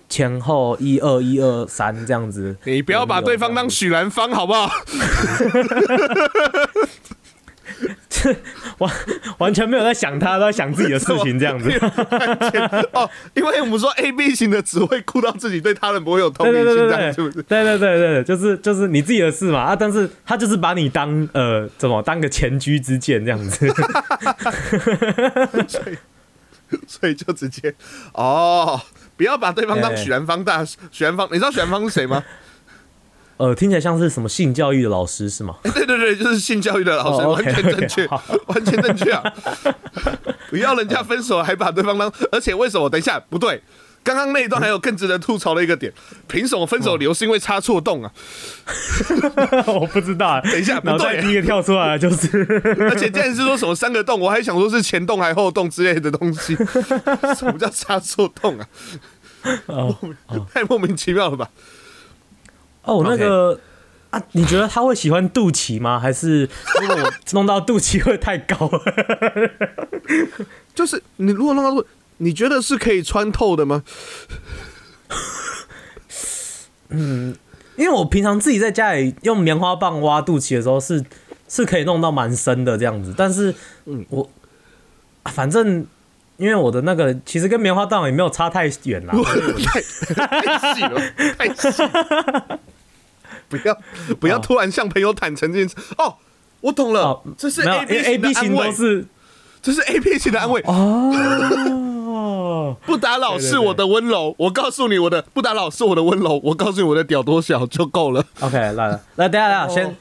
[0.09, 2.55] 前后一二一二三这样子？
[2.63, 4.69] 你不要把对方当许兰芳好不好？
[8.79, 8.91] 完
[9.37, 11.69] 完全没有在想他，都在想自己的事情这样子。
[12.91, 17.43] 哦，因为我们说 A B 型的只会顾到自己，对他人不会有同对理心，对对对对这样是不是？
[17.43, 19.75] 对对对对，就是就是你自己的事嘛啊！
[19.75, 23.67] 但是他就是把你当呃怎么当个前车之鉴这样子。
[26.87, 27.73] 所以就直接
[28.13, 28.79] 哦，
[29.15, 32.23] 不要把对方当哎许兰芳大许兰芳，你知道许兰芳是谁吗？
[33.37, 35.57] 呃，听起来像是什么性教育的老师是吗？
[35.63, 38.07] 哎 对对对，就是性教育的老师，哦完全正确，
[38.47, 39.23] 完全正确啊！
[40.49, 42.89] 不要人家分手还把对方当，而且为什么？
[42.89, 43.61] 等一下，不对，
[44.07, 45.91] 刚刚那一段还有更值得吐槽的一个点，
[46.29, 48.11] 凭什么分手理由是因为插错洞啊？
[49.67, 52.45] 我不知道，等一下不脑袋对第一个跳出来就是
[52.79, 56.55] 而且竟然是说什么三个洞，我还想说是前洞还后洞之类的东西，
[57.35, 58.67] 什么叫插错洞啊？
[59.67, 59.97] 哦
[60.53, 61.49] 太莫名其妙了吧？
[62.83, 63.59] 哦，那个
[64.09, 65.99] 啊，你觉得他会喜欢肚脐吗？
[65.99, 66.49] 还是
[66.81, 68.81] 如果我弄到肚脐会太高了？
[70.73, 71.83] 就是你如果弄到，
[72.17, 73.83] 你觉得是可以穿透的吗？
[76.89, 77.35] 嗯
[77.75, 81.03] 因为我平常自己在家里用棉花棒挖肚脐的时候是
[81.47, 83.53] 是可以弄到蛮深的这样子，但是
[84.09, 84.29] 我、
[85.23, 85.85] 啊反正
[86.37, 89.13] 因为我的那个其实跟棉花棒也没有差太远啦，
[89.65, 89.81] 太
[90.37, 91.01] 太细了，
[91.37, 92.59] 太细了。
[93.49, 93.77] 不要
[94.19, 96.15] 不要突然向朋友坦诚这件事哦。
[96.61, 99.05] 我懂了哦，这是 A B A 型的 B 型是
[99.61, 100.59] 这是 A B 型的安慰。
[100.65, 101.11] 哦，
[102.85, 108.23] 不打扰是我的温柔，我告诉你我的不打扰是我的温柔，我告诉你我的屌多小就够了。
[108.39, 109.95] OK，来了，来等一下等下，哦先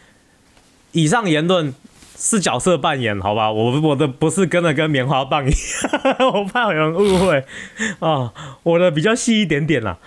[0.92, 1.74] 以上言论
[2.18, 3.50] 是角色扮演，好吧？
[3.52, 7.44] 我我的不是跟的跟棉花棒一样， 我怕有人误会
[8.00, 9.98] 啊、我的比较细一点点啦。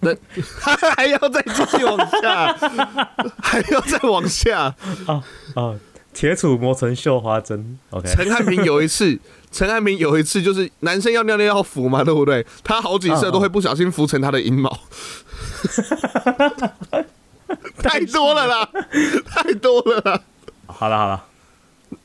[0.00, 0.14] 那
[0.94, 2.54] 还要再继续往下，
[3.42, 4.74] 还要再往下。
[5.06, 5.22] 啊
[5.54, 5.74] 啊，
[6.14, 7.78] 铁杵磨成绣花针。
[7.90, 9.18] OK，陈汉平有一次，
[9.56, 12.44] 陈汉平有一次就是男生要尿尿要扶嘛，对不对？
[12.62, 14.80] 他好几次都会不小心扶成他的阴毛，
[17.82, 18.68] 太多了啦，
[19.24, 20.20] 太多了啦。
[20.66, 21.24] 好了好了，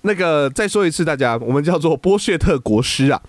[0.03, 3.21] 那个再说一次，大家，我们叫做波血特国师啊，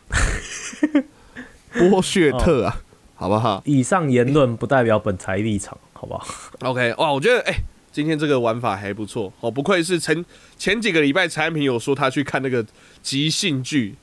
[1.77, 2.81] 波血特啊，
[3.17, 6.25] 好不好以上言论不代表本台立场，好不好
[6.61, 7.55] ？？OK，哇，我觉得哎、
[7.91, 10.25] 今天这个玩法还不错哦，不愧是前
[10.57, 12.65] 前几个礼拜陈汉平有说他去看那个
[13.03, 13.97] 即兴剧，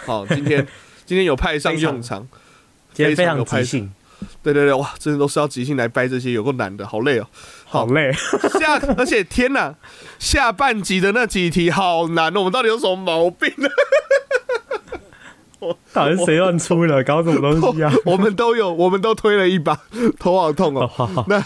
[0.06, 0.66] 好、今天
[1.04, 2.26] 今天有派上用场。
[2.92, 3.90] 今天非常有拍即兴，
[4.42, 7.26] 对对对，哇，真的都是要即兴来掰这些，有够难的，好累哦。
[7.64, 8.12] 好累。
[8.58, 9.74] 下，而且天哪，
[10.18, 13.68] 下半集的那几题好难哦，我们到底有什么毛病呢？
[15.92, 17.04] 到底是谁乱出了？
[17.04, 17.92] 搞什么东西啊？
[18.04, 19.78] 我们都有，我们都推了一把，
[20.18, 21.24] 头好痛哦。
[21.28, 21.40] 那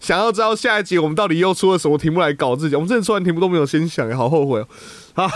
[0.00, 2.74] 想要知道下一集我们到底又出了什么题目来搞自己？
[2.74, 4.68] 我们真的出完题目都没有先想，好后悔哦。
[5.14, 5.28] 好，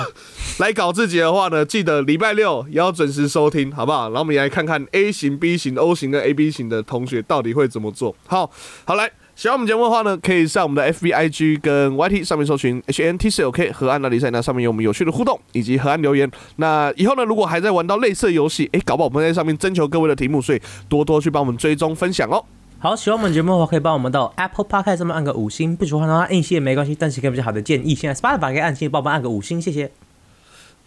[0.59, 4.05] 来搞自己的话呢，记得礼拜六也要准时收听，好不好？
[4.05, 8.15] 然后我们也来看看 A 型、B 型、O 型跟 AB 型的同学到底会怎么做。
[8.27, 8.51] 好，
[8.85, 9.11] 好来。
[9.35, 16.31] 喜欢我们节目的话呢，可以上我们的 FB、IG 跟 YT 上面搜寻 HNTCLK 河岸那里赛，那上面有我们有趣的互动以及河岸留言。
[16.57, 22.45] 那以后呢，如果还在玩到类似游戏，诶，搞不好我们在上面征求各位的题目，所以多多去帮我们追踪分享哦。
[22.83, 29.93] 好，喜欢我们节目的话，可以帮我们到 Apple Podcast 上面按个五星；不喜欢的话，硬星也没关系，但是一个比较好的建议，现在 Spotify 可以按星，帮我们按个五星，谢谢。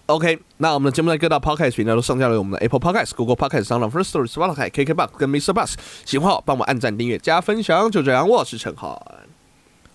[0.07, 5.53] OK，那我们的节目在各大 Podcast 平台都上架了，我们的 Apple Podcast、Google Podcast、s o u n d First Story、Spotify、KKBox 跟 Mr.
[5.53, 5.75] Bus。
[6.03, 7.89] 喜欢的话帮我们按赞、订阅、加分享。
[7.89, 9.01] 就这样，我是陈浩，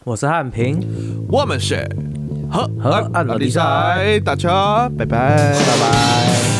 [0.04, 0.80] 我是汉平，
[1.28, 1.86] 我们是
[2.50, 6.59] 和和按老弟赛，大家拜拜，拜拜。